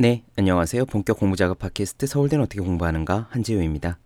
[0.00, 0.86] 네, 안녕하세요.
[0.86, 3.98] 본격 공부 작업 팟캐스트 서울대는 어떻게 공부하는가 한지우입니다.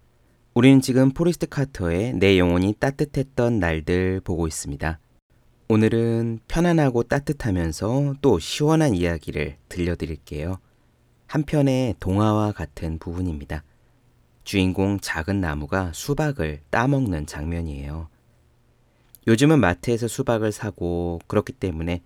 [0.52, 4.98] 우리는 지금 포리스트 카터의 내 영혼이 따뜻했던 날들 보고 있습니다.
[5.68, 10.58] 오늘은 편안하고 따뜻하면서 또 시원한 이야기를 들려드릴게요.
[11.28, 13.62] 한편의 동화와 같은 부분입니다.
[14.42, 18.08] 주인공 작은 나무가 수박을 따먹는 장면이에요.
[19.28, 22.02] 요즘은 마트에서 수박을 사고 그렇기 때문에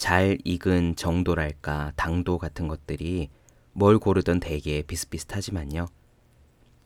[0.00, 3.28] 잘 익은 정도랄까 당도 같은 것들이
[3.72, 5.88] 뭘 고르던 대개 비슷비슷하지만요.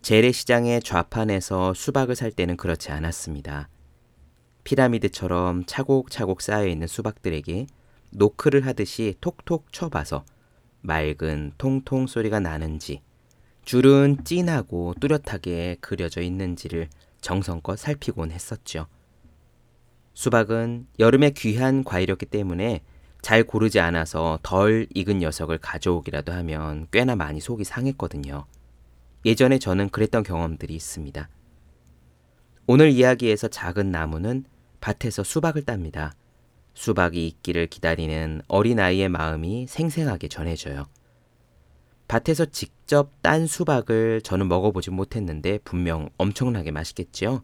[0.02, 3.68] 재래시장의 좌판에서 수박을 살 때는 그렇지 않았습니다.
[4.64, 7.68] 피라미드처럼 차곡차곡 쌓여 있는 수박들에게
[8.10, 10.24] 노크를 하듯이 톡톡 쳐봐서
[10.80, 13.00] 맑은 통통 소리가 나는지
[13.64, 16.88] 줄은 진하고 뚜렷하게 그려져 있는지를
[17.20, 18.88] 정성껏 살피곤 했었죠.
[20.14, 22.82] 수박은 여름에 귀한 과일이었기 때문에
[23.24, 28.44] 잘 고르지 않아서 덜 익은 녀석을 가져오기라도 하면 꽤나 많이 속이 상했거든요.
[29.24, 31.30] 예전에 저는 그랬던 경험들이 있습니다.
[32.66, 34.44] 오늘 이야기에서 작은 나무는
[34.82, 36.12] 밭에서 수박을 땁니다.
[36.74, 40.84] 수박이 익기를 기다리는 어린아이의 마음이 생생하게 전해져요.
[42.08, 47.42] 밭에서 직접 딴 수박을 저는 먹어보지 못했는데 분명 엄청나게 맛있겠지요?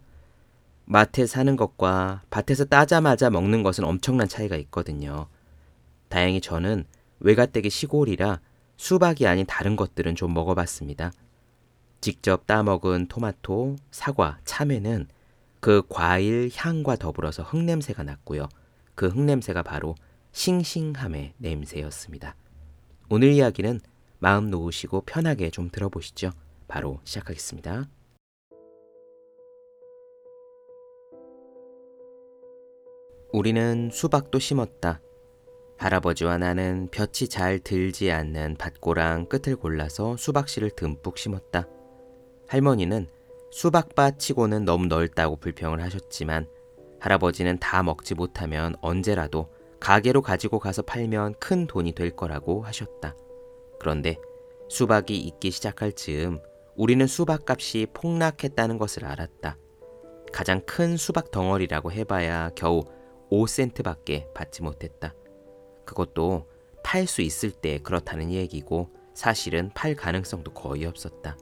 [0.85, 5.29] 마트에 사는 것과 밭에서 따자마자 먹는 것은 엄청난 차이가 있거든요.
[6.11, 6.85] 다행히 저는
[7.21, 8.41] 외가댁이 시골이라
[8.77, 11.13] 수박이 아닌 다른 것들은 좀 먹어봤습니다.
[12.01, 15.07] 직접 따먹은 토마토, 사과, 참외는
[15.61, 18.49] 그 과일 향과 더불어서 흙냄새가 났고요.
[18.95, 19.95] 그 흙냄새가 바로
[20.33, 22.35] 싱싱함의 냄새였습니다.
[23.09, 23.81] 오늘 이야기는
[24.19, 26.33] 마음 놓으시고 편하게 좀 들어보시죠.
[26.69, 27.89] 바로 시작하겠습니다.
[33.33, 35.01] 우리는 수박도 심었다.
[35.81, 41.67] 할아버지와 나는 볕이 잘 들지 않는 밭고랑 끝을 골라서 수박씨를 듬뿍 심었다.
[42.49, 43.07] 할머니는
[43.51, 46.47] 수박밭 치고는 너무 넓다고 불평을 하셨지만
[47.01, 49.49] 할아버지는 다 먹지 못하면 언제라도
[49.81, 53.17] 가게로 가지고 가서 팔면 큰 돈이 될 거라고 하셨다.
[53.79, 54.19] 그런데
[54.69, 56.41] 수박이 익기 시작할 즈음
[56.77, 59.57] 우리는 수박값이 폭락했다는 것을 알았다.
[60.31, 62.83] 가장 큰 수박 덩어리라고 해봐야 겨우
[63.31, 65.15] 5센트밖에 받지 못했다.
[65.85, 66.49] 그것도
[66.83, 71.37] 팔 수 있을 때 그렇다는 얘기고 사실은 팔 가능성도 거의 없었다.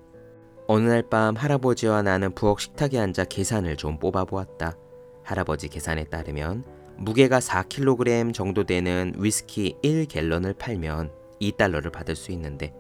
[0.66, 4.76] 어느 날 밤 할아버지와 나는 부엌 식탁에 앉아 계산을 좀 뽑아보았다.
[5.24, 6.64] 할아버지 계산에 따르면
[6.96, 12.74] 무게가 4kg 정도 되는 위스키 1갤런을 팔면 2달러를 받을 수 있는데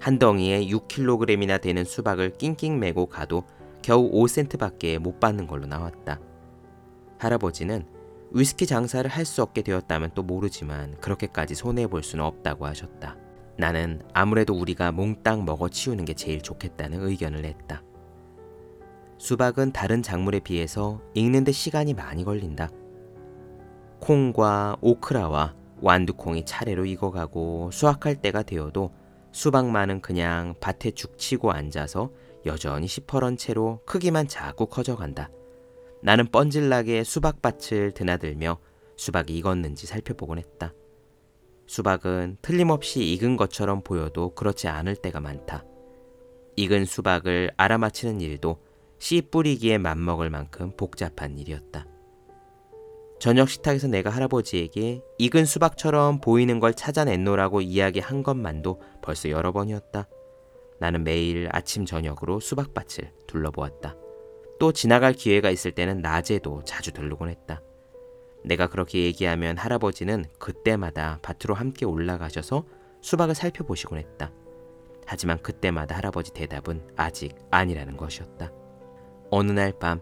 [0.00, 3.44] 한 덩이에 6kg이나 되는 수박을 낑낑 메고 가도
[3.82, 6.20] 겨우 5센트밖에 못 받는 걸로 나왔다.
[7.18, 7.86] 할아버지는
[8.30, 13.16] 위스키 장사를 할 수 없게 되었다면 또 모르지만 그렇게까지 손해볼 수는 없다고 하셨다.
[13.56, 17.82] 나는 아무래도 우리가 몽땅 먹어 치우는 게 제일 좋겠다는 의견을 냈다.
[19.18, 22.70] 수박은 다른 작물에 비해서 익는데 시간이 많이 걸린다.
[24.00, 28.92] 콩과 오크라와 완두콩이 차례로 익어가고 수확할 때가 되어도
[29.32, 32.12] 수박만은 그냥 밭에 죽치고 앉아서
[32.46, 35.30] 여전히 시퍼런 채로 크기만 자꾸 커져간다.
[36.02, 38.58] 나는 뻔질나게 수박밭을 드나들며
[38.96, 40.72] 수박이 익었는지 살펴보곤 했다.
[41.66, 45.64] 수박은 틀림없이 익은 것처럼 보여도 그렇지 않을 때가 많다.
[46.56, 48.62] 익은 수박을 알아맞히는 일도
[48.98, 51.86] 씨 뿌리기에 맘먹을 만큼 복잡한 일이었다.
[53.20, 60.08] 저녁 식탁에서 내가 할아버지에게 익은 수박처럼 보이는 걸 찾아냈노라고 이야기한 것만도 벌써 여러 번이었다.
[60.80, 63.96] 나는 매일 아침 저녁으로 수박밭을 둘러보았다.
[64.58, 67.62] 또 지나갈 기회가 있을 때는 낮에도 자주 들르곤 했다.
[68.44, 72.64] 내가 그렇게 얘기하면 할아버지는 그때마다 밭으로 함께 올라가셔서
[73.00, 74.32] 수박을 살펴보시곤 했다.
[75.06, 78.52] 하지만 그때마다 할아버지 대답은 아직 아니라는 것이었다.
[79.30, 80.00] 어느 날 밤,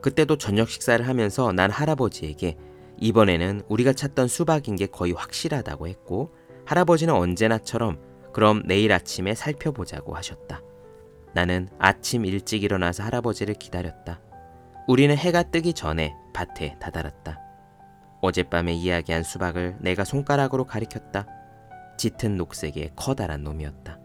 [0.00, 2.56] 그때도 저녁 식사를 하면서 난 할아버지에게
[2.98, 8.00] 이번에는 우리가 찾던 수박인 게 거의 확실하다고 했고, 할아버지는 언제나처럼
[8.32, 10.62] 그럼 내일 아침에 살펴보자고 하셨다.
[11.34, 14.20] 나는 아침 일찍 일어나서 할아버지를 기다렸다.
[14.88, 17.38] 우리는 해가 뜨기 전에 밭에 다다랐다.
[18.20, 21.26] 어젯밤에 이야기한 수박을 내가 손가락으로 가리켰다.
[21.96, 23.98] 짙은 녹색의 커다란 놈이었다.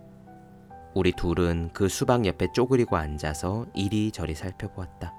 [0.94, 5.14] 우리 둘은 그 수박 옆에 쪼그리고 앉아서 이리저리 살펴보았다.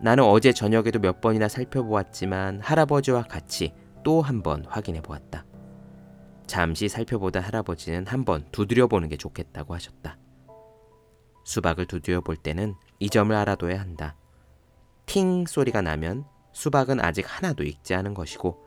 [0.00, 3.72] 나는 어제 저녁에도 몇 번이나 살펴보았지만 할아버지와 같이
[4.04, 5.44] 또 한 번 확인해 보았다.
[6.46, 10.18] 잠시 살펴보다 할아버지는 한 번 두드려 보는 게 좋겠다고 하셨다.
[11.48, 14.14] 수박을 두드려 볼 때는 이 점을 알아둬야 한다.
[15.06, 18.62] 팅 소리가 나면 수박은 아직 하나도 익지 않은 것이고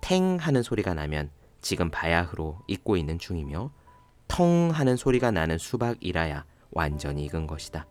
[0.00, 1.30] 탱 하는 소리가 나면
[1.60, 3.70] 지금 바야흐로 익고 있는 중이며
[4.26, 7.86] 텅 하는 소리가 나는 수박이라야 완전히 익은 것이다.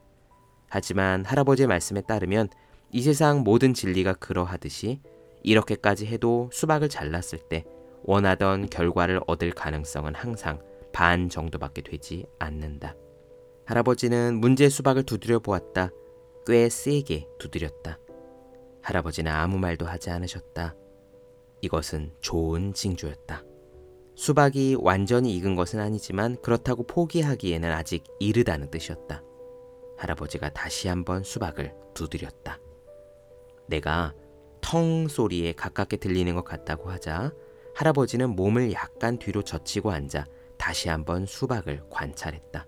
[0.68, 2.50] 하지만 할아버지의 말씀에 따르면
[2.92, 5.00] 이 세상 모든 진리가 그러하듯이
[5.44, 7.64] 이렇게까지 해도 수박을 잘랐을 때
[8.04, 10.62] 원하던 결과를 얻을 가능성은 항상
[10.92, 12.96] 반 정도밖에 되지 않는다.
[13.66, 15.90] 할아버지는 문제의 수박을 두드려 보았다.
[16.46, 17.98] 꽤 세게 두드렸다.
[18.84, 20.76] 할아버지는 아무 말도 하지 않으셨다.
[21.62, 23.44] 이것은 좋은 징조였다.
[24.16, 29.24] 수박이 완전히 익은 것은 아니지만 그렇다고 포기하기에는 아직 이르다는 뜻이었다.
[29.98, 32.60] 할아버지가 다시 한번 수박을 두드렸다.
[33.68, 34.14] 내가
[34.62, 37.34] 텅 소리에 가깝게 들리는 것 같다고 하자
[37.74, 40.26] 할아버지는 몸을 약간 뒤로 젖히고 앉아
[40.58, 42.68] 다시 한번 수박을 관찰했다.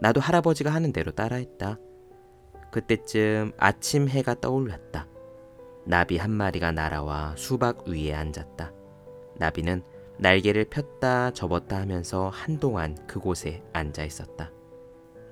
[0.00, 1.78] 나도 할아버지가 하는 대로 따라했다.
[2.70, 5.06] 그때쯤 아침 해가 떠올랐다.
[5.84, 8.72] 나비 한 마리가 날아와 수박 위에 앉았다.
[9.36, 9.82] 나비는
[10.18, 14.52] 날개를 폈다 접었다 하면서 한동안 그곳에 앉아 있었다.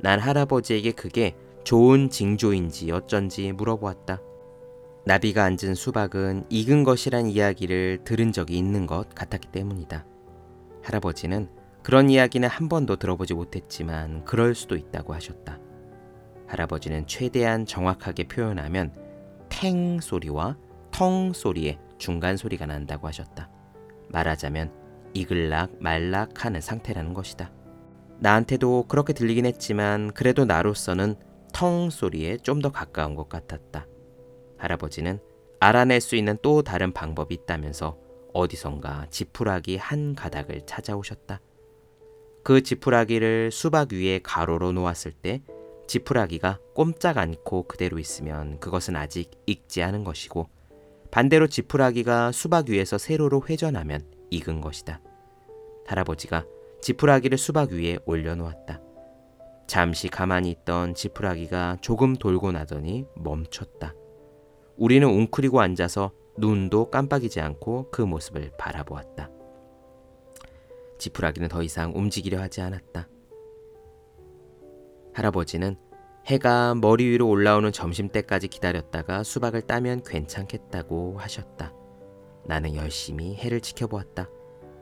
[0.00, 4.20] 난 할아버지에게 그게 좋은 징조인지 어쩐지 물어보았다.
[5.04, 10.06] 나비가 앉은 수박은 익은 것이란 이야기를 들은 적이 있는 것 같았기 때문이다.
[10.82, 11.48] 할아버지는
[11.87, 15.61] 그런 이야기는 한 번도 들어보지 못했지만 그럴 수도 있다고 하셨다.
[16.49, 18.93] 할아버지는 최대한 정확하게 표현하면
[19.49, 20.56] 탱 소리와
[20.91, 23.49] 텅 소리의 중간 소리가 난다고 하셨다.
[24.09, 24.73] 말하자면
[25.15, 27.53] 이글락 말락 하는 상태라는 것이다.
[28.19, 31.15] 나한테도 그렇게 들리긴 했지만 그래도 나로서는
[31.53, 33.87] 텅 소리에 좀 더 가까운 것 같았다.
[34.59, 35.21] 할아버지는
[35.61, 37.97] 알아낼 수 있는 또 다른 방법이 있다면서
[38.35, 41.41] 어디선가 지푸라기 한 가닥을 찾아오셨다.
[42.46, 45.43] 그 지푸라기를 수박 위에 가로로 놓았을 때
[45.88, 50.48] 지푸라기가 꼼짝 않고 그대로 있으면 그것은 아직 익지 않은 것이고
[51.10, 55.00] 반대로 지푸라기가 수박 위에서 세로로 회전하면 익은 것이다.
[55.88, 56.46] 할아버지가
[56.82, 58.81] 지푸라기를 수박 위에 올려놓았다.
[59.66, 63.92] 잠시 가만히 있던 지푸라기가 조금 돌고 나더니 멈췄다.
[64.76, 69.36] 우리는 웅크리고 앉아서 눈도 깜빡이지 않고 그 모습을 바라보았다.
[70.98, 73.08] 지푸라기는 더 이상 움직이려 하지 않았다.
[75.14, 75.76] 할아버지는
[76.26, 81.72] 해가 머리 위로 올라오는 점심때까지 기다렸다가 수박을 따면 괜찮겠다고 하셨다.
[82.44, 84.28] 나는 열심히 해를 지켜보았다.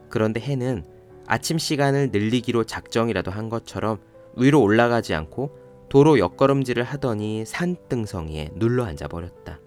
[0.08, 0.84] 그런데 해는
[1.26, 3.99] 아침 시간을 늘리기로 작정이라도 한 것처럼
[4.37, 5.56] 위로 올라가지 않고
[5.88, 9.60] 도로 옆걸음질을 하더니 산등성이에 눌러 앉아 버렸다.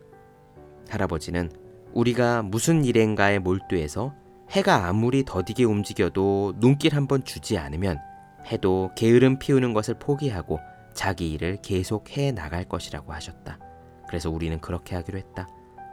[0.89, 1.51] 할아버지는
[1.93, 4.13] 우리가 무슨 일인가에 몰두해서
[4.51, 7.99] 해가 아무리 더디게 움직여도 눈길 한번 주지 않으면
[8.45, 10.59] 해도 게으름 피우는 것을 포기하고
[10.93, 13.59] 자기 일을 계속 해 나갈 것이라고 하셨다.
[14.07, 15.47] 그래서 우리는 그렇게 하기로 했다.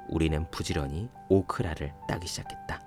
[0.08, 2.80] 우리는 부지런히 오크라를 따기 시작했다.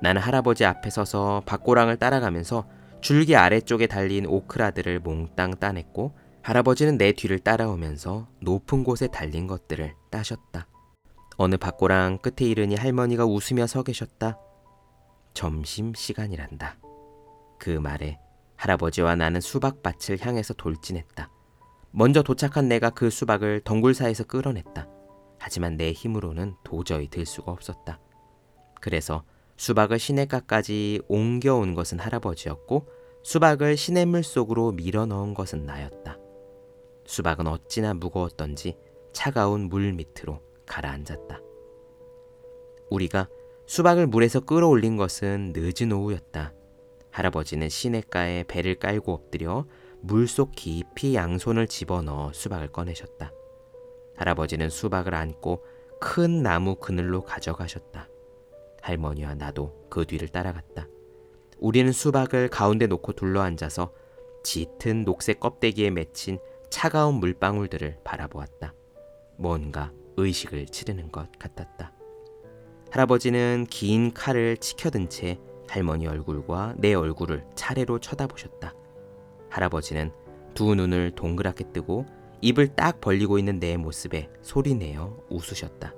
[0.00, 2.66] 나는 할아버지 앞에 서서 밭고랑을 따라가면서
[3.00, 10.66] 줄기 아래쪽에 달린 오크라들을 몽땅 따냈고 할아버지는 내 뒤를 따라오면서 높은 곳에 달린 것들을 따셨다.
[11.42, 14.38] 어느 밭고랑 끝에 이르니 할머니가 웃으며 서 계셨다.
[15.34, 16.76] 점심 시간이란다.
[17.58, 18.20] 그 말에
[18.54, 21.28] 할아버지와 나는 수박밭을 향해서 돌진했다.
[21.90, 24.86] 먼저 도착한 내가 그 수박을 덩굴 사이에서 끌어냈다.
[25.40, 27.98] 하지만 내 힘으로는 도저히 들 수가 없었다.
[28.80, 29.24] 그래서
[29.56, 32.86] 수박을 시냇가까지 옮겨온 것은 할아버지였고
[33.24, 36.18] 수박을 시냇물 속으로 밀어 넣은 것은 나였다.
[37.04, 38.76] 수박은 어찌나 무거웠던지
[39.12, 41.40] 차가운 물 밑으로 가라앉았다.
[42.88, 43.28] 우리가
[43.66, 46.54] 수박을 물에서 끌어올린 것은 늦은 오후였다.
[47.10, 49.66] 할아버지는 시냇가에 배를 깔고 엎드려
[50.00, 53.32] 물속 깊이 양손을 집어넣어 수박을 꺼내셨다.
[54.16, 55.62] 할아버지는 수박을 안고
[56.00, 58.08] 큰 나무 그늘로 가져가셨다.
[58.80, 60.88] 할머니와 나도 그 뒤를 따라갔다.
[61.58, 63.92] 우리는 수박을 가운데 놓고 둘러앉아서
[64.42, 66.38] 짙은 녹색 껍데기에 맺힌
[66.70, 68.74] 차가운 물방울들을 바라보았다.
[69.36, 71.92] 뭔가 의식을 치르는 것 같았다.
[72.90, 75.38] 할아버지는 긴 칼을 치켜든 채
[75.68, 78.74] 할머니 얼굴과 내 얼굴을 차례로 쳐다보셨다.
[79.48, 80.12] 할아버지는
[80.54, 82.04] 두 눈을 동그랗게 뜨고
[82.42, 85.94] 입을 딱 벌리고 있는 내 모습에 소리내어 웃으셨다.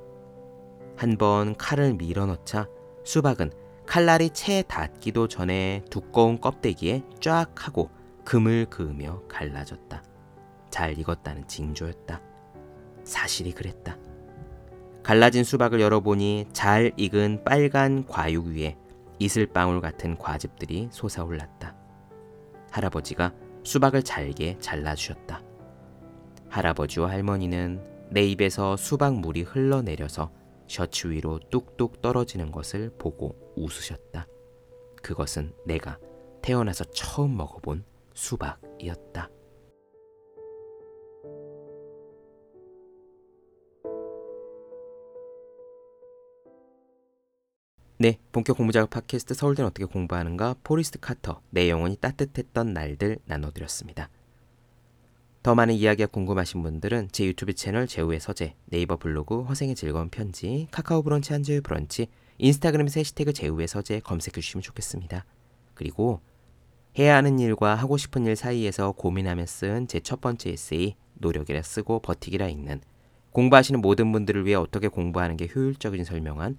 [0.97, 2.69] 한 번 칼을 밀어넣자
[3.05, 3.51] 수박은
[3.87, 7.91] 칼날이 채 닿기도 전에 두꺼운 껍데기에 쫙 하고
[8.25, 10.03] 금을 그으며 갈라졌다.
[10.71, 12.21] 잘 익었다는 징조였다.
[13.05, 13.99] 사실이 그랬다.
[15.03, 18.77] 갈라진 수박을 열어보니 잘 익은 빨간 과육 위에
[19.19, 21.77] 이슬방울 같은 과즙들이 솟아올랐다.
[22.71, 23.33] 할아버지가
[23.63, 25.43] 수박을 잘게 잘라주셨다.
[26.49, 30.31] 할아버지와 할머니는 내 입에서 수박물이 흘러내려서
[30.67, 34.27] 셔츠 위로 뚝뚝 떨어지는 것을 보고 웃으셨다.
[35.03, 35.99] 그것은 내가
[36.43, 37.85] 태어나서 처음 먹어본
[38.15, 39.29] 수박이었다.
[47.97, 54.11] 네, 본격 공부 작업 팟캐스트 서울대는 어떻게 공부하는가 포리스트 카터 내 영혼이 따뜻했던 날들 나눠드렸습니다.
[55.45, 60.67] 더 많은 이야기가 궁금하신 분들은 제 유튜브 채널 제우의 서재, 네이버 블로그 허생의 즐거운 편지,
[60.71, 62.09] 카카오 브런치 한주의 브런치,
[62.39, 65.25] 인스타그램에서 해시태그 제우의 서재 검색해 주시면 좋겠습니다.
[65.75, 66.21] 그리고
[66.99, 72.01] 해야 하는 일과 하고 싶은 일 사이에서 고민하며 쓴 제 첫 번째 에세이 노력이라 쓰고
[72.01, 72.81] 버티기라 읽는
[73.31, 76.59] 공부하시는 모든 분들을 위해 어떻게 공부하는 게 효율적인지 설명한